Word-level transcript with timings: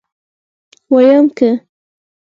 ويم 0.93 1.25
که. 1.37 1.49